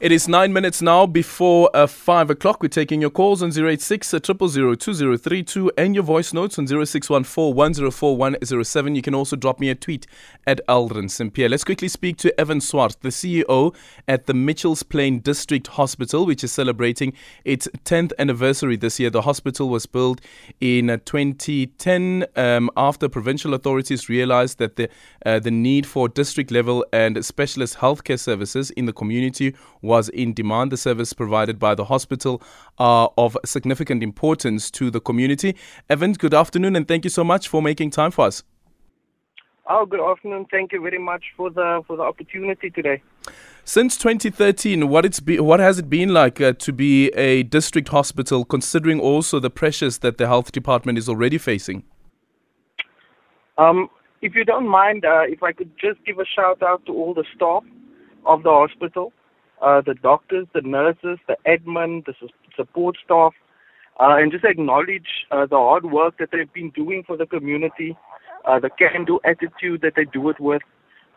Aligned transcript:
It 0.00 0.12
is 0.12 0.26
nine 0.28 0.54
minutes 0.54 0.80
now 0.80 1.04
before 1.04 1.68
uh, 1.74 1.86
five 1.86 2.30
o'clock. 2.30 2.62
We're 2.62 2.68
taking 2.68 3.02
your 3.02 3.10
calls 3.10 3.42
on 3.42 3.50
086 3.50 4.12
2032 4.12 5.72
and 5.76 5.94
your 5.94 6.02
voice 6.02 6.32
notes 6.32 6.58
on 6.58 6.66
0614 6.66 7.54
104 7.54 8.16
107. 8.16 8.94
You 8.94 9.02
can 9.02 9.14
also 9.14 9.36
drop 9.36 9.60
me 9.60 9.68
a 9.68 9.74
tweet 9.74 10.06
at 10.46 10.66
Aldrin 10.68 11.10
Sampear. 11.10 11.50
Let's 11.50 11.64
quickly 11.64 11.88
speak 11.88 12.16
to 12.16 12.40
Evan 12.40 12.60
Swart, 12.60 12.96
the 13.02 13.10
CEO 13.10 13.74
at 14.08 14.24
the 14.24 14.32
Mitchells 14.32 14.82
Plain 14.82 15.18
District 15.18 15.66
Hospital, 15.66 16.24
which 16.24 16.42
is 16.42 16.50
celebrating 16.50 17.12
its 17.44 17.68
10th 17.84 18.12
anniversary 18.18 18.76
this 18.76 18.98
year. 18.98 19.10
The 19.10 19.20
hospital 19.20 19.68
was 19.68 19.84
built 19.84 20.22
in 20.62 20.88
uh, 20.88 20.96
2010 21.04 22.24
um, 22.36 22.70
after 22.74 23.06
provincial 23.06 23.52
authorities 23.52 24.08
realized 24.08 24.56
that 24.60 24.76
the, 24.76 24.88
uh, 25.26 25.40
the 25.40 25.50
need 25.50 25.84
for 25.84 26.08
district 26.08 26.50
level 26.50 26.86
and 26.90 27.22
specialist 27.22 27.76
healthcare 27.76 28.18
services 28.18 28.70
in 28.70 28.86
the 28.86 28.94
community 28.94 29.54
was 29.90 30.08
in 30.08 30.32
demand. 30.40 30.72
The 30.72 30.76
service 30.76 31.12
provided 31.12 31.58
by 31.58 31.74
the 31.74 31.86
hospital 31.92 32.42
are 32.78 33.12
of 33.16 33.36
significant 33.44 34.02
importance 34.02 34.70
to 34.78 34.90
the 34.90 35.00
community. 35.00 35.56
Evans, 35.88 36.16
good 36.16 36.34
afternoon 36.42 36.76
and 36.76 36.86
thank 36.86 37.04
you 37.04 37.10
so 37.10 37.24
much 37.32 37.48
for 37.48 37.60
making 37.70 37.90
time 37.90 38.12
for 38.12 38.26
us. 38.26 38.42
Oh, 39.72 39.86
good 39.86 40.00
afternoon. 40.00 40.46
Thank 40.50 40.72
you 40.72 40.80
very 40.82 40.98
much 40.98 41.24
for 41.36 41.48
the 41.48 41.82
for 41.86 41.96
the 41.96 42.02
opportunity 42.02 42.70
today. 42.70 43.02
Since 43.64 43.98
2013, 43.98 44.88
what 44.88 45.04
it's 45.04 45.20
be, 45.20 45.38
what 45.38 45.60
has 45.60 45.78
it 45.78 45.88
been 45.88 46.12
like 46.12 46.40
uh, 46.40 46.54
to 46.54 46.72
be 46.72 47.08
a 47.10 47.44
district 47.44 47.88
hospital, 47.90 48.44
considering 48.44 48.98
also 48.98 49.38
the 49.38 49.50
pressures 49.60 49.98
that 49.98 50.18
the 50.18 50.26
health 50.26 50.50
department 50.50 50.98
is 50.98 51.08
already 51.08 51.38
facing? 51.38 51.84
Um, 53.58 53.88
if 54.22 54.34
you 54.34 54.44
don't 54.44 54.66
mind, 54.66 55.04
uh, 55.04 55.22
if 55.36 55.42
I 55.44 55.52
could 55.52 55.70
just 55.78 56.04
give 56.04 56.18
a 56.18 56.26
shout 56.36 56.62
out 56.62 56.84
to 56.86 56.92
all 56.92 57.14
the 57.14 57.24
staff 57.36 57.62
of 58.26 58.42
the 58.42 58.50
hospital 58.50 59.12
uh, 59.60 59.80
the 59.84 59.94
doctors, 59.94 60.46
the 60.54 60.62
nurses, 60.62 61.18
the 61.28 61.36
admin, 61.46 62.04
the 62.06 62.14
support 62.56 62.96
staff, 63.04 63.32
uh, 63.98 64.16
and 64.16 64.32
just 64.32 64.44
acknowledge 64.44 65.26
uh, 65.30 65.46
the 65.46 65.56
hard 65.56 65.84
work 65.84 66.14
that 66.18 66.30
they've 66.32 66.52
been 66.52 66.70
doing 66.70 67.02
for 67.06 67.16
the 67.16 67.26
community, 67.26 67.96
uh, 68.46 68.58
the 68.58 68.70
can-do 68.70 69.20
attitude 69.24 69.80
that 69.82 69.92
they 69.96 70.06
do 70.06 70.30
it 70.30 70.40
with. 70.40 70.62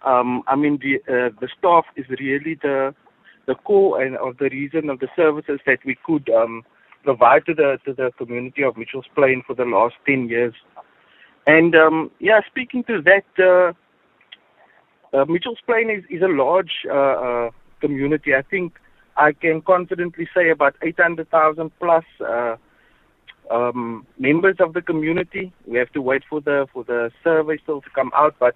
Um, 0.05 0.43
I 0.47 0.55
mean, 0.55 0.79
the 0.81 0.95
uh, 1.07 1.29
the 1.39 1.47
staff 1.57 1.85
is 1.95 2.05
really 2.19 2.57
the 2.61 2.93
the 3.47 3.55
core 3.55 4.01
and 4.01 4.17
of 4.17 4.37
the 4.37 4.49
reason 4.49 4.89
of 4.89 4.99
the 4.99 5.07
services 5.15 5.59
that 5.65 5.79
we 5.85 5.97
could 6.05 6.29
um, 6.29 6.63
provide 7.03 7.45
to 7.45 7.53
the 7.53 7.77
to 7.85 7.93
the 7.93 8.11
community 8.17 8.63
of 8.63 8.75
Mitchells 8.75 9.05
Plain 9.15 9.43
for 9.47 9.55
the 9.55 9.63
last 9.63 9.95
ten 10.05 10.27
years. 10.27 10.53
And 11.47 11.75
um, 11.75 12.11
yeah, 12.19 12.41
speaking 12.47 12.83
to 12.85 13.01
that, 13.01 13.25
uh, 13.39 15.17
uh, 15.17 15.25
Mitchells 15.25 15.59
Plain 15.65 15.89
is, 15.89 16.03
is 16.09 16.21
a 16.21 16.27
large 16.27 16.71
uh, 16.89 16.93
uh, 16.93 17.49
community. 17.85 18.33
I 18.41 18.43
think 18.53 18.67
I 19.27 19.29
can 19.43 19.61
confidently 19.61 20.27
say 20.35 20.49
about 20.49 20.75
800,000 20.81 21.71
plus 21.79 22.05
uh, 22.19 22.55
um, 23.51 24.05
members 24.17 24.57
of 24.59 24.73
the 24.73 24.81
community. 24.81 25.45
We 25.65 25.77
have 25.77 25.91
to 25.93 26.01
wait 26.01 26.23
for 26.29 26.39
the 26.41 26.67
for 26.73 26.83
the 26.83 27.11
survey 27.23 27.57
still 27.63 27.81
to 27.81 27.89
come 27.99 28.11
out, 28.15 28.35
but 28.39 28.55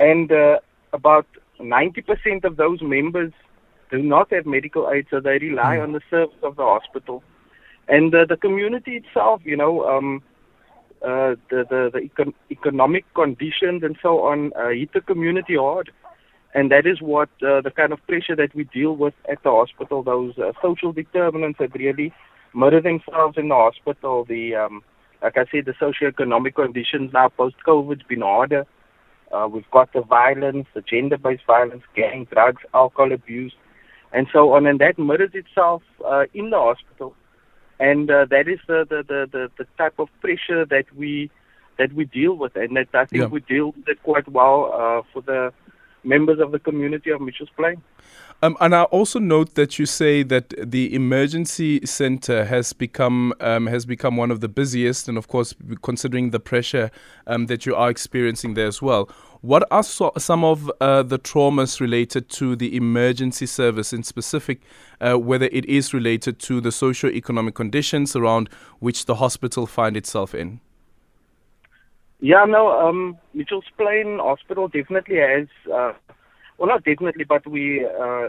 and 0.00 0.30
uh, 0.30 0.58
about 0.92 1.26
90% 1.60 2.44
of 2.44 2.56
those 2.56 2.80
members 2.82 3.32
do 3.90 3.98
not 4.14 4.32
have 4.32 4.46
medical 4.46 4.90
aid, 4.94 5.06
so 5.10 5.20
they 5.20 5.38
rely 5.38 5.76
mm. 5.76 5.84
on 5.84 5.92
the 5.92 6.02
service 6.10 6.42
of 6.42 6.56
the 6.56 6.66
hospital. 6.74 7.22
And 7.88 8.14
uh, 8.14 8.26
the 8.32 8.36
community 8.36 8.96
itself, 9.00 9.40
you 9.44 9.56
know, 9.56 9.74
um, 9.92 10.22
uh, 11.02 11.32
the 11.50 11.60
the, 11.72 11.80
the 11.94 12.00
econ- 12.08 12.34
economic 12.50 13.04
conditions 13.14 13.82
and 13.82 13.96
so 14.02 14.12
on 14.30 14.52
uh, 14.60 14.68
hit 14.80 14.92
the 14.92 15.00
community 15.00 15.56
hard 15.56 15.90
and 16.54 16.70
that 16.70 16.86
is 16.86 17.00
what 17.00 17.28
uh, 17.42 17.60
the 17.60 17.70
kind 17.74 17.92
of 17.92 18.04
pressure 18.06 18.36
that 18.36 18.54
we 18.54 18.64
deal 18.64 18.96
with 18.96 19.14
at 19.30 19.42
the 19.42 19.50
hospital. 19.50 20.02
Those 20.02 20.38
uh, 20.38 20.52
social 20.62 20.92
determinants 20.92 21.58
that 21.58 21.74
really 21.74 22.12
mirror 22.54 22.80
themselves 22.80 23.36
in 23.36 23.48
the 23.48 23.54
hospital. 23.54 24.24
The 24.24 24.54
um, 24.54 24.82
like 25.22 25.36
I 25.36 25.44
said, 25.50 25.64
the 25.66 25.74
socio-economic 25.78 26.54
conditions 26.54 27.12
now 27.12 27.28
post-COVID's 27.28 28.04
been 28.04 28.20
harder. 28.20 28.66
Uh, 29.32 29.48
we've 29.50 29.70
got 29.70 29.92
the 29.92 30.00
violence, 30.00 30.66
the 30.74 30.80
gender-based 30.80 31.44
violence, 31.46 31.82
gang, 31.94 32.26
drugs, 32.32 32.62
alcohol 32.72 33.12
abuse, 33.12 33.52
and 34.12 34.26
so 34.32 34.52
on, 34.52 34.66
and 34.66 34.78
that 34.78 34.98
mirrors 34.98 35.32
itself 35.34 35.82
uh, 36.06 36.24
in 36.32 36.50
the 36.50 36.56
hospital. 36.56 37.14
And 37.80 38.10
uh, 38.10 38.26
that 38.30 38.48
is 38.48 38.58
the, 38.66 38.86
the, 38.88 39.02
the, 39.06 39.28
the, 39.30 39.50
the 39.58 39.66
type 39.76 39.98
of 39.98 40.08
pressure 40.20 40.64
that 40.66 40.86
we 40.96 41.30
that 41.78 41.92
we 41.92 42.06
deal 42.06 42.34
with, 42.34 42.56
and 42.56 42.76
that 42.76 42.88
I 42.92 43.04
think 43.04 43.22
yeah. 43.22 43.28
we 43.28 43.40
deal 43.40 43.66
with 43.68 43.86
it 43.86 44.02
quite 44.02 44.28
well 44.28 44.72
uh, 44.74 45.02
for 45.12 45.22
the 45.22 45.52
members 46.04 46.38
of 46.40 46.52
the 46.52 46.58
community 46.58 47.10
of 47.10 47.20
Mitchells 47.20 47.50
Plain. 47.56 47.82
Um, 48.40 48.56
and 48.60 48.72
I 48.72 48.84
also 48.84 49.18
note 49.18 49.56
that 49.56 49.80
you 49.80 49.86
say 49.86 50.22
that 50.22 50.54
the 50.70 50.94
emergency 50.94 51.84
center 51.84 52.44
has 52.44 52.72
become 52.72 53.32
um, 53.40 53.66
has 53.66 53.84
become 53.84 54.16
one 54.16 54.30
of 54.30 54.40
the 54.40 54.48
busiest, 54.48 55.08
and 55.08 55.18
of 55.18 55.26
course, 55.26 55.56
considering 55.82 56.30
the 56.30 56.38
pressure 56.38 56.92
um, 57.26 57.46
that 57.46 57.66
you 57.66 57.74
are 57.74 57.90
experiencing 57.90 58.54
there 58.54 58.68
as 58.68 58.80
well. 58.80 59.10
What 59.40 59.66
are 59.72 59.82
so, 59.82 60.12
some 60.18 60.44
of 60.44 60.70
uh, 60.80 61.02
the 61.02 61.18
traumas 61.18 61.80
related 61.80 62.28
to 62.30 62.54
the 62.54 62.76
emergency 62.76 63.46
service, 63.46 63.92
in 63.92 64.04
specific, 64.04 64.62
uh, 65.00 65.14
whether 65.14 65.48
it 65.50 65.64
is 65.64 65.92
related 65.92 66.38
to 66.40 66.60
the 66.60 66.70
socio-economic 66.70 67.56
conditions 67.56 68.14
around 68.14 68.48
which 68.78 69.06
the 69.06 69.16
hospital 69.16 69.66
find 69.66 69.96
itself 69.96 70.32
in? 70.32 70.60
Yeah, 72.20 72.44
no, 72.46 72.68
um, 72.80 73.16
Mitchells 73.32 73.64
Plain 73.76 74.18
Hospital 74.20 74.66
definitely 74.68 75.16
has, 75.16 75.46
uh, 75.72 75.92
well, 76.58 76.68
not 76.68 76.84
definitely, 76.84 77.24
but 77.24 77.46
we 77.46 77.86
uh, 77.86 78.28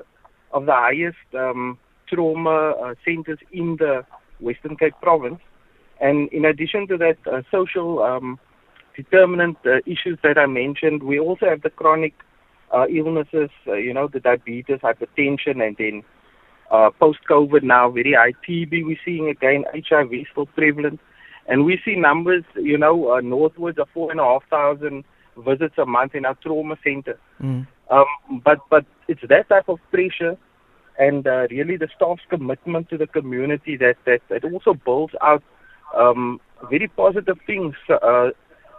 of 0.51 0.66
the 0.66 0.73
highest 0.73 1.17
um, 1.33 1.77
trauma 2.07 2.72
uh, 2.72 2.94
centers 3.03 3.39
in 3.51 3.77
the 3.79 4.05
Western 4.39 4.75
Cape 4.75 4.94
province. 5.01 5.39
And 6.00 6.29
in 6.31 6.45
addition 6.45 6.88
to 6.88 6.97
that, 6.97 7.17
uh, 7.31 7.41
social 7.51 8.01
um, 8.03 8.39
determinant 8.95 9.57
uh, 9.66 9.77
issues 9.85 10.19
that 10.23 10.38
I 10.38 10.45
mentioned, 10.45 11.03
we 11.03 11.19
also 11.19 11.47
have 11.47 11.61
the 11.61 11.69
chronic 11.69 12.13
uh, 12.73 12.85
illnesses, 12.88 13.50
uh, 13.67 13.73
you 13.73 13.94
know, 13.94 14.07
the 14.07 14.19
diabetes, 14.19 14.79
hypertension, 14.83 15.66
and 15.66 15.75
then 15.77 16.03
uh, 16.71 16.91
post-COVID 17.00 17.63
now, 17.63 17.89
very 17.89 18.13
high 18.13 18.33
TB 18.47 18.85
we're 18.85 18.97
seeing 19.03 19.29
again, 19.29 19.66
HIV 19.73 20.11
still 20.31 20.45
prevalent. 20.45 21.00
And 21.49 21.65
we 21.65 21.79
see 21.83 21.95
numbers, 21.95 22.43
you 22.55 22.77
know, 22.77 23.13
uh, 23.13 23.21
northwards 23.21 23.79
of 23.79 23.87
four 23.93 24.11
and 24.11 24.19
a 24.19 24.23
half 24.23 24.43
thousand 24.49 25.03
visits 25.35 25.75
a 25.77 25.85
month 25.85 26.13
in 26.13 26.25
our 26.25 26.35
trauma 26.35 26.77
center. 26.83 27.19
Mm. 27.41 27.67
Um, 27.89 28.41
but 28.45 28.59
but 28.69 28.85
it's 29.07 29.21
that 29.27 29.49
type 29.49 29.67
of 29.67 29.79
pressure 29.91 30.38
and 30.99 31.25
uh, 31.25 31.47
really 31.49 31.75
the 31.75 31.88
staff's 31.95 32.21
commitment 32.29 32.89
to 32.89 32.97
the 32.97 33.07
community 33.07 33.77
that 33.77 33.95
that, 34.05 34.21
that 34.29 34.43
also 34.43 34.73
builds 34.73 35.13
out 35.21 35.43
um, 35.97 36.39
very 36.69 36.88
positive 36.88 37.39
things. 37.47 37.73
Uh, 37.89 38.29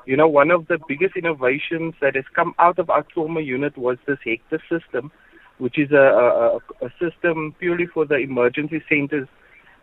you 0.06 0.16
know, 0.16 0.28
one 0.28 0.52
of 0.52 0.68
the 0.68 0.78
biggest 0.86 1.16
innovations 1.16 1.94
that 2.00 2.14
has 2.14 2.24
come 2.34 2.54
out 2.58 2.78
of 2.78 2.88
our 2.88 3.02
trauma 3.02 3.40
unit 3.40 3.76
was 3.76 3.98
this 4.06 4.18
HECTIS 4.24 4.62
system, 4.70 5.10
which 5.58 5.78
is 5.78 5.90
a, 5.90 5.96
a, 5.96 6.86
a 6.86 6.90
system 7.00 7.54
purely 7.58 7.86
for 7.86 8.06
the 8.06 8.16
emergency 8.16 8.82
centers 8.88 9.28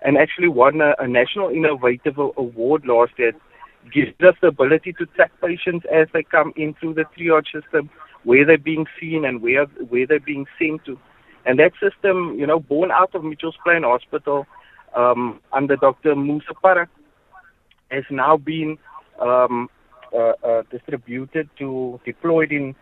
and 0.03 0.17
actually 0.17 0.47
won 0.47 0.81
a, 0.81 0.93
a 0.99 1.07
national 1.07 1.49
innovative 1.49 2.17
award 2.17 2.85
last 2.85 3.13
year. 3.17 3.33
Gives 3.93 4.11
us 4.21 4.35
the 4.41 4.47
ability 4.47 4.93
to 4.93 5.05
track 5.05 5.31
patients 5.41 5.85
as 5.93 6.07
they 6.13 6.23
come 6.23 6.51
in 6.55 6.73
through 6.73 6.95
the 6.95 7.05
triage 7.17 7.51
system, 7.53 7.89
where 8.23 8.45
they're 8.45 8.57
being 8.57 8.85
seen 8.99 9.23
and 9.23 9.41
where 9.41 9.65
where 9.65 10.05
they're 10.05 10.19
being 10.19 10.45
sent 10.59 10.83
to. 10.85 10.99
And 11.45 11.57
that 11.59 11.71
system, 11.81 12.35
you 12.37 12.45
know, 12.45 12.59
born 12.59 12.91
out 12.91 13.15
of 13.15 13.23
Mitchells 13.23 13.55
Plain 13.63 13.83
Hospital 13.83 14.45
um, 14.95 15.39
under 15.53 15.77
Dr. 15.77 16.15
Musa 16.15 16.53
Parak, 16.61 16.89
has 17.89 18.03
now 18.11 18.35
been 18.35 18.77
um, 19.21 19.69
uh, 20.13 20.33
uh, 20.43 20.63
distributed 20.69 21.49
to 21.59 21.99
deployed 22.05 22.51
in 22.51 22.75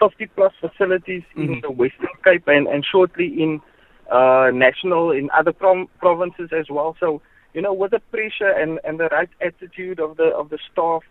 50 0.00 0.26
plus 0.34 0.52
facilities 0.60 1.22
mm-hmm. 1.36 1.54
in 1.54 1.60
the 1.60 1.70
Western 1.70 2.08
Cape 2.24 2.46
and, 2.46 2.66
and 2.66 2.84
shortly 2.84 3.26
in 3.26 3.60
uh, 4.10 4.50
national 4.52 5.10
in 5.10 5.30
other 5.30 5.52
prom- 5.52 5.88
provinces 5.98 6.50
as 6.52 6.66
well. 6.70 6.96
So 7.00 7.20
you 7.54 7.62
know, 7.62 7.72
with 7.72 7.92
the 7.92 8.00
pressure 8.10 8.50
and, 8.50 8.78
and 8.84 9.00
the 9.00 9.08
right 9.08 9.30
attitude 9.40 10.00
of 10.00 10.16
the 10.16 10.26
of 10.26 10.50
the 10.50 10.58
staff, 10.70 11.02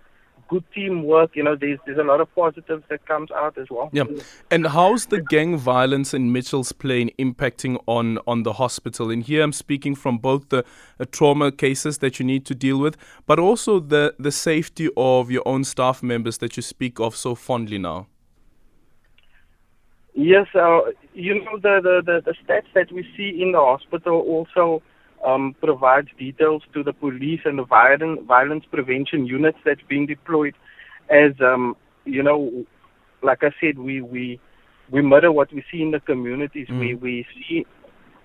good 0.48 0.64
teamwork, 0.74 1.36
you 1.36 1.44
know, 1.44 1.56
there's 1.56 1.80
there's 1.86 1.98
a 1.98 2.04
lot 2.04 2.22
of 2.22 2.34
positives 2.36 2.84
that 2.90 3.06
comes 3.06 3.32
out 3.32 3.58
as 3.58 3.68
well. 3.70 3.90
Yeah. 3.92 4.06
And 4.52 4.68
how's 4.68 5.08
the 5.08 5.22
gang 5.22 5.58
violence 5.58 6.14
in 6.14 6.32
Mitchells 6.32 6.72
Plain 6.72 7.12
impacting 7.18 7.82
on 7.88 8.20
on 8.28 8.44
the 8.44 8.54
hospital? 8.54 9.10
And 9.10 9.24
here 9.24 9.44
I'm 9.44 9.54
speaking 9.54 9.96
from 9.96 10.20
both 10.20 10.50
the 10.50 10.64
uh, 11.00 11.06
trauma 11.12 11.52
cases 11.52 11.98
that 12.00 12.20
you 12.20 12.26
need 12.26 12.46
to 12.46 12.56
deal 12.56 12.78
with, 12.78 12.98
but 13.26 13.40
also 13.40 13.80
the 13.80 14.14
the 14.20 14.32
safety 14.32 14.90
of 14.96 15.32
your 15.32 15.44
own 15.46 15.64
staff 15.64 16.04
members 16.04 16.38
that 16.38 16.56
you 16.56 16.64
speak 16.64 17.00
of 17.00 17.16
so 17.16 17.36
fondly 17.36 17.78
now. 17.78 18.08
Yes, 20.14 20.48
uh, 20.56 20.80
you 21.18 21.44
know 21.44 21.58
the, 21.58 21.80
the, 21.82 22.02
the, 22.06 22.22
the, 22.26 22.36
stats 22.44 22.68
that 22.76 22.92
we 22.92 23.04
see 23.16 23.42
in 23.42 23.52
the 23.52 23.60
hospital 23.60 24.20
also 24.22 24.82
um, 25.26 25.56
provides 25.60 26.10
details 26.18 26.62
to 26.74 26.84
the 26.84 26.94
police 26.94 27.42
and 27.46 27.60
the 27.60 27.66
violence, 27.66 28.22
violence 28.28 28.64
prevention 28.72 29.26
units 29.26 29.58
that's 29.66 29.82
being 29.90 30.06
deployed 30.06 30.56
as 31.10 31.32
um, 31.42 31.76
you 32.06 32.22
know 32.22 32.66
like 33.22 33.44
I 33.44 33.52
said, 33.60 33.80
we 33.80 34.02
we 34.02 34.40
we 34.92 35.02
mirror 35.02 35.32
what 35.32 35.52
we 35.52 35.64
see 35.72 35.82
in 35.82 35.92
the 35.92 36.00
communities. 36.00 36.68
Mm. 36.70 36.80
We 36.80 36.96
we 36.96 37.26
see 37.36 37.66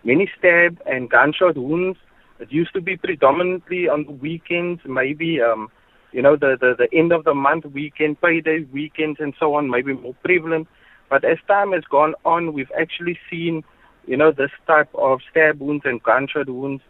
many 0.04 0.30
stab 0.38 0.80
and 0.86 1.10
gunshot 1.10 1.56
wounds. 1.56 1.98
It 2.38 2.52
used 2.52 2.72
to 2.74 2.80
be 2.80 2.96
predominantly 2.96 3.88
on 3.88 4.04
the 4.04 4.12
weekends, 4.12 4.80
maybe 4.86 5.40
um, 5.40 5.70
you 6.12 6.22
know 6.22 6.36
the, 6.36 6.56
the 6.60 6.74
the 6.78 6.88
end 6.96 7.12
of 7.12 7.24
the 7.24 7.34
month, 7.34 7.64
weekend 7.66 8.20
payday, 8.20 8.66
weekends, 8.72 9.18
and 9.20 9.34
so 9.38 9.54
on, 9.54 9.70
maybe 9.70 9.92
more 9.94 10.14
prevalent. 10.22 10.68
But 11.12 11.26
as 11.26 11.36
time 11.46 11.72
has 11.72 11.84
gone 11.90 12.14
on, 12.24 12.54
we've 12.54 12.72
actually 12.80 13.18
seen, 13.30 13.64
you 14.06 14.16
know, 14.16 14.32
this 14.32 14.50
type 14.66 14.88
of 14.94 15.20
stab 15.30 15.60
wounds 15.60 15.82
and 15.84 16.02
gunshot 16.02 16.48
wounds 16.48 16.82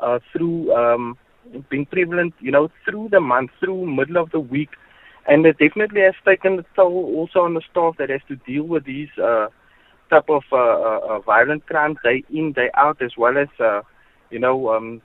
uh, 0.00 0.18
through 0.32 0.74
um, 0.74 1.18
being 1.68 1.84
prevalent, 1.84 2.32
you 2.40 2.50
know, 2.50 2.70
through 2.86 3.10
the 3.10 3.20
month, 3.20 3.50
through 3.60 3.84
middle 3.84 4.16
of 4.16 4.30
the 4.30 4.40
week, 4.40 4.70
and 5.28 5.44
it 5.44 5.58
definitely 5.58 6.00
has 6.00 6.14
taken 6.24 6.58
a 6.60 6.64
toll 6.74 7.12
also 7.16 7.40
on 7.40 7.52
the 7.52 7.60
staff 7.70 7.96
that 7.98 8.08
has 8.08 8.22
to 8.28 8.36
deal 8.50 8.62
with 8.62 8.86
these 8.86 9.10
uh, 9.22 9.48
type 10.08 10.30
of 10.30 10.44
uh, 10.52 10.56
uh, 10.56 11.00
uh 11.10 11.18
violent 11.18 11.66
crimes 11.66 11.98
day 12.02 12.24
in 12.30 12.52
day 12.52 12.70
out, 12.78 13.02
as 13.02 13.12
well 13.18 13.36
as 13.36 13.48
uh, 13.60 13.82
you 14.30 14.38
know 14.38 14.74
um, 14.74 15.02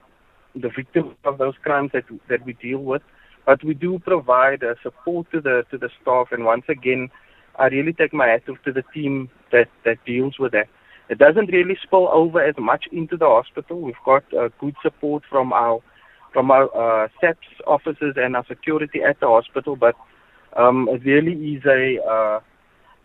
the 0.56 0.70
victims 0.70 1.14
of 1.26 1.40
those 1.40 1.56
crimes 1.62 1.92
that 1.92 2.06
that 2.30 2.46
we 2.46 2.54
deal 2.54 2.80
with. 2.80 3.02
But 3.46 3.66
we 3.66 3.74
do 3.74 4.00
provide 4.00 4.64
uh, 4.64 4.76
support 4.82 5.30
to 5.34 5.42
the 5.42 5.66
to 5.72 5.78
the 5.78 5.90
staff, 6.02 6.28
and 6.32 6.46
once 6.46 6.64
again 6.70 7.10
I 7.58 7.68
really 7.68 7.94
take 7.94 8.14
my 8.14 8.28
hat 8.28 8.44
off 8.50 8.58
to 8.66 8.72
the 8.72 8.84
team 8.94 9.30
that, 9.52 9.68
that 9.86 10.04
deals 10.06 10.40
with 10.40 10.52
that. 10.54 10.68
It 11.10 11.18
doesn't 11.18 11.52
really 11.52 11.78
spill 11.84 12.08
over 12.10 12.42
as 12.42 12.56
much 12.58 12.86
into 12.92 13.18
the 13.18 13.26
hospital. 13.26 13.82
We've 13.82 13.96
got 14.06 14.24
uh, 14.34 14.50
good 14.60 14.76
support 14.82 15.24
from 15.30 15.52
our 15.52 15.80
from 16.32 16.50
our 16.50 16.70
uh, 16.74 17.10
SAPS 17.20 17.48
officers 17.68 18.16
and 18.16 18.38
our 18.38 18.46
security 18.48 19.02
at 19.04 19.20
the 19.20 19.28
hospital, 19.28 19.76
but 19.76 19.96
um, 20.56 20.88
it 20.90 21.04
really 21.04 21.56
is 21.56 21.66
a 21.66 22.00
uh, 22.10 22.40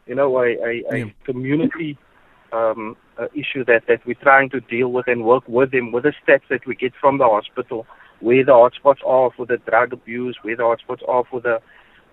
you 0.06 0.14
know 0.14 0.38
a, 0.38 0.56
a, 0.64 0.84
a 0.94 1.14
community 1.24 1.98
um, 2.52 2.96
uh, 3.18 3.26
issue 3.34 3.64
that, 3.64 3.82
that 3.88 4.06
we're 4.06 4.14
trying 4.14 4.50
to 4.50 4.60
deal 4.60 4.92
with 4.92 5.08
and 5.08 5.24
work 5.24 5.44
with 5.48 5.72
them 5.72 5.92
with 5.92 6.04
the 6.04 6.12
steps 6.22 6.44
that 6.50 6.66
we 6.66 6.74
get 6.74 6.92
from 7.00 7.18
the 7.18 7.24
hospital, 7.24 7.86
where 8.20 8.44
the 8.44 8.52
hotspots 8.52 9.04
are 9.04 9.30
for 9.36 9.46
the 9.46 9.58
drug 9.68 9.92
abuse, 9.92 10.38
where 10.42 10.56
the 10.56 10.62
hotspots 10.62 11.06
are 11.08 11.24
for 11.28 11.40
the 11.40 11.60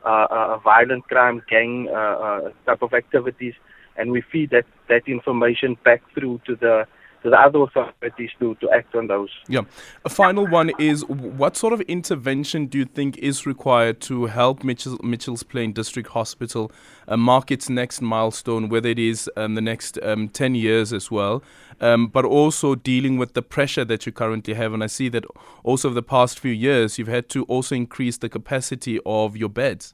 uh, 0.05 0.57
violent 0.59 1.07
crime, 1.07 1.41
gang 1.49 1.87
uh, 1.89 1.93
uh, 1.93 2.49
type 2.65 2.81
of 2.81 2.93
activities, 2.93 3.53
and 3.97 4.11
we 4.11 4.21
feed 4.21 4.49
that, 4.51 4.65
that 4.89 5.07
information 5.07 5.77
back 5.83 6.01
through 6.13 6.41
to 6.45 6.55
the 6.55 6.85
to 7.23 7.29
the 7.29 7.39
other 7.39 7.59
authorities 7.59 8.29
to, 8.39 8.55
to 8.55 8.69
act 8.71 8.93
on 8.95 9.07
those. 9.07 9.29
Yeah. 9.47 9.61
A 10.05 10.09
final 10.09 10.45
one 10.45 10.71
is 10.77 11.05
what 11.07 11.55
sort 11.57 11.73
of 11.73 11.81
intervention 11.81 12.67
do 12.67 12.79
you 12.79 12.85
think 12.85 13.17
is 13.17 13.45
required 13.45 14.01
to 14.01 14.25
help 14.25 14.63
Mitchell, 14.63 14.99
Mitchell's 15.01 15.43
Plain 15.43 15.73
District 15.73 16.09
Hospital 16.09 16.71
uh, 17.07 17.17
mark 17.17 17.49
its 17.49 17.69
next 17.69 18.01
milestone, 18.01 18.69
whether 18.69 18.89
it 18.89 18.99
is 18.99 19.29
um, 19.37 19.55
the 19.55 19.61
next 19.61 19.97
um, 20.03 20.27
10 20.29 20.55
years 20.55 20.91
as 20.91 21.09
well, 21.09 21.41
um, 21.79 22.07
but 22.07 22.25
also 22.25 22.75
dealing 22.75 23.17
with 23.17 23.33
the 23.33 23.41
pressure 23.41 23.85
that 23.85 24.05
you 24.05 24.11
currently 24.11 24.53
have? 24.53 24.73
And 24.73 24.83
I 24.83 24.87
see 24.87 25.09
that 25.09 25.23
also 25.63 25.87
over 25.87 25.95
the 25.95 26.03
past 26.03 26.39
few 26.39 26.51
years, 26.51 26.99
you've 26.99 27.07
had 27.07 27.29
to 27.29 27.43
also 27.45 27.73
increase 27.75 28.17
the 28.17 28.29
capacity 28.29 28.99
of 29.05 29.37
your 29.37 29.49
beds. 29.49 29.93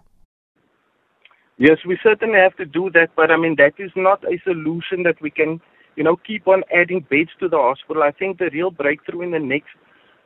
Yes, 1.58 1.78
we 1.86 2.00
certainly 2.02 2.40
have 2.40 2.56
to 2.56 2.66
do 2.66 2.90
that, 2.94 3.10
but 3.18 3.32
I 3.32 3.38
mean, 3.38 3.56
that 3.58 3.74
is 3.78 3.92
not 3.96 4.24
a 4.24 4.40
solution 4.46 5.04
that 5.04 5.22
we 5.22 5.30
can 5.30 5.60
you 6.00 6.06
know, 6.06 6.16
keep 6.16 6.48
on 6.48 6.64
adding 6.74 7.06
beds 7.10 7.32
to 7.42 7.50
the 7.50 7.58
hospital. 7.58 8.04
I 8.04 8.12
think 8.12 8.40
the 8.40 8.50
real 8.54 8.72
breakthrough 8.72 9.22
in 9.22 9.32
the 9.32 9.40
next 9.40 9.76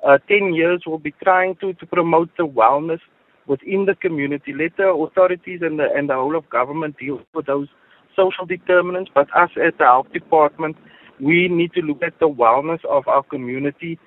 uh, 0.08 0.20
10 0.28 0.54
years 0.54 0.84
will 0.86 1.00
be 1.00 1.16
trying 1.24 1.56
to, 1.62 1.74
to 1.74 1.86
promote 1.88 2.30
the 2.38 2.46
wellness 2.46 3.00
within 3.48 3.86
the 3.88 3.96
community. 3.96 4.54
Let 4.54 4.78
the 4.78 4.90
authorities 4.90 5.62
and 5.64 5.80
the, 5.80 5.88
and 5.96 6.08
the 6.10 6.14
whole 6.14 6.36
of 6.36 6.48
government 6.52 7.00
deal 7.00 7.22
with 7.34 7.48
those 7.48 7.70
social 8.16 8.46
determinants, 8.46 9.10
but 9.16 9.36
us 9.36 9.50
as 9.58 9.74
the 9.80 9.86
health 9.86 10.14
department, 10.14 10.76
we 11.20 11.48
need 11.48 11.74
to 11.74 11.82
look 11.82 12.04
at 12.04 12.20
the 12.20 12.30
wellness 12.30 12.86
of 12.86 13.08
our 13.08 13.24
community 13.24 13.98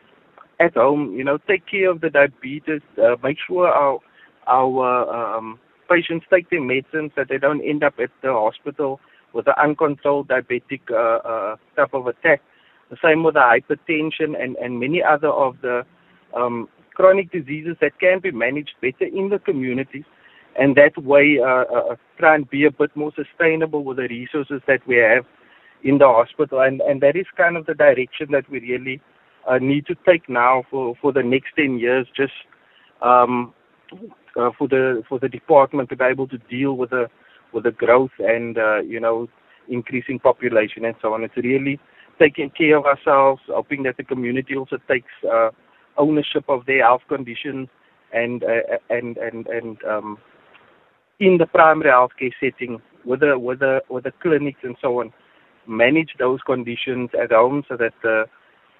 at 0.60 0.74
home. 0.74 1.16
You 1.16 1.24
know, 1.24 1.38
take 1.48 1.66
care 1.66 1.90
of 1.90 2.00
the 2.00 2.10
diabetes, 2.10 2.82
uh, 2.96 3.16
make 3.24 3.38
sure 3.44 3.66
our 3.66 3.98
our 4.46 5.34
uh, 5.34 5.38
um, 5.38 5.58
patients 5.90 6.26
take 6.32 6.48
their 6.50 6.62
medicines, 6.62 7.10
that 7.16 7.26
they 7.28 7.38
don't 7.38 7.60
end 7.68 7.82
up 7.82 7.94
at 7.98 8.10
the 8.22 8.32
hospital 8.32 9.00
with 9.36 9.46
an 9.46 9.54
uncontrolled 9.62 10.28
diabetic 10.28 10.80
type 11.76 11.94
of 11.94 12.06
attack. 12.06 12.40
The 12.90 12.96
same 13.04 13.22
with 13.22 13.34
the 13.34 13.40
hypertension 13.40 14.40
and, 14.40 14.56
and 14.56 14.80
many 14.80 15.02
other 15.02 15.28
of 15.28 15.56
the 15.60 15.84
um, 16.34 16.68
chronic 16.94 17.30
diseases 17.30 17.76
that 17.80 17.98
can 18.00 18.20
be 18.20 18.30
managed 18.30 18.74
better 18.80 19.04
in 19.04 19.28
the 19.28 19.38
communities. 19.38 20.04
And 20.58 20.74
that 20.76 20.96
way, 20.96 21.38
uh, 21.38 21.64
uh, 21.64 21.96
try 22.18 22.34
and 22.34 22.48
be 22.48 22.64
a 22.64 22.70
bit 22.70 22.96
more 22.96 23.12
sustainable 23.14 23.84
with 23.84 23.98
the 23.98 24.08
resources 24.08 24.62
that 24.66 24.86
we 24.86 24.96
have 24.96 25.26
in 25.84 25.98
the 25.98 26.06
hospital. 26.06 26.60
And, 26.60 26.80
and 26.80 27.02
that 27.02 27.16
is 27.16 27.26
kind 27.36 27.56
of 27.56 27.66
the 27.66 27.74
direction 27.74 28.28
that 28.30 28.48
we 28.48 28.60
really 28.60 29.02
uh, 29.46 29.58
need 29.58 29.86
to 29.86 29.94
take 30.08 30.28
now 30.28 30.64
for, 30.70 30.94
for 31.02 31.12
the 31.12 31.22
next 31.22 31.50
10 31.56 31.78
years, 31.78 32.06
just 32.16 32.32
um, 33.02 33.52
uh, 34.36 34.50
for 34.58 34.68
the 34.68 35.02
for 35.08 35.18
the 35.18 35.28
department 35.28 35.88
to 35.88 35.96
be 35.96 36.04
able 36.04 36.26
to 36.28 36.38
deal 36.50 36.76
with 36.76 36.90
the 36.90 37.08
with 37.56 37.64
the 37.64 37.72
growth 37.72 38.10
and 38.18 38.58
uh, 38.58 38.80
you 38.82 39.00
know 39.00 39.26
increasing 39.68 40.20
population 40.20 40.84
and 40.84 40.94
so 41.00 41.14
on. 41.14 41.24
It's 41.24 41.36
really 41.36 41.80
taking 42.20 42.50
care 42.50 42.76
of 42.76 42.84
ourselves, 42.84 43.40
hoping 43.48 43.82
that 43.84 43.96
the 43.96 44.04
community 44.04 44.54
also 44.54 44.76
takes 44.88 45.10
uh, 45.24 45.48
ownership 45.96 46.44
of 46.48 46.66
their 46.66 46.84
health 46.84 47.02
conditions 47.08 47.68
and 48.12 48.44
uh, 48.44 48.78
and 48.90 49.16
and 49.16 49.46
and 49.46 49.78
um, 49.84 50.18
in 51.18 51.38
the 51.38 51.46
primary 51.46 51.90
healthcare 51.90 52.32
setting 52.38 52.80
with 53.04 53.20
the 53.20 53.38
with 53.38 53.60
the 53.60 53.80
with 53.88 54.04
the 54.04 54.12
clinics 54.22 54.60
and 54.62 54.76
so 54.80 55.00
on, 55.00 55.12
manage 55.66 56.10
those 56.18 56.40
conditions 56.46 57.08
at 57.20 57.32
home 57.32 57.64
so 57.68 57.76
that 57.76 57.94
uh, 58.04 58.24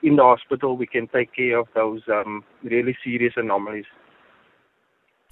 in 0.02 0.16
the 0.16 0.22
hospital 0.22 0.76
we 0.76 0.86
can 0.86 1.08
take 1.08 1.34
care 1.34 1.58
of 1.58 1.66
those 1.74 2.02
um, 2.08 2.44
really 2.62 2.96
serious 3.02 3.32
anomalies. 3.36 3.86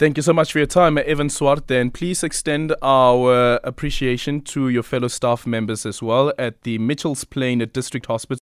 Thank 0.05 0.19
you 0.19 0.23
so 0.23 0.35
much 0.35 0.53
for 0.53 0.59
your 0.59 0.67
time, 0.67 0.99
Evan 0.99 1.31
Swart. 1.31 1.71
And 1.71 1.95
please 1.95 2.23
extend 2.23 2.75
our 2.83 3.33
uh, 3.33 3.59
appreciation 3.65 4.43
to 4.43 4.69
your 4.69 4.83
fellow 4.83 5.09
staff 5.09 5.47
members 5.47 5.87
as 5.87 6.03
well 6.03 6.31
at 6.39 6.61
the 6.61 6.77
Mitchells 6.77 7.25
Plain 7.25 7.67
District 7.73 8.05
Hospital. 8.05 8.43